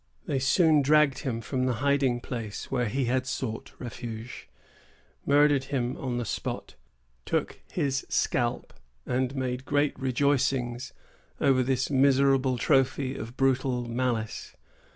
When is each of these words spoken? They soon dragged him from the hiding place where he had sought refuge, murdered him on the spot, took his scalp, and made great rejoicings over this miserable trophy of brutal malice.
They 0.25 0.39
soon 0.39 0.81
dragged 0.81 1.19
him 1.19 1.41
from 1.41 1.67
the 1.67 1.73
hiding 1.75 2.21
place 2.21 2.71
where 2.71 2.87
he 2.87 3.05
had 3.05 3.27
sought 3.27 3.71
refuge, 3.77 4.49
murdered 5.27 5.65
him 5.65 5.95
on 5.97 6.17
the 6.17 6.25
spot, 6.25 6.73
took 7.23 7.59
his 7.71 8.03
scalp, 8.09 8.73
and 9.05 9.35
made 9.35 9.63
great 9.63 9.93
rejoicings 9.99 10.91
over 11.39 11.61
this 11.61 11.91
miserable 11.91 12.57
trophy 12.57 13.15
of 13.15 13.37
brutal 13.37 13.85
malice. 13.87 14.55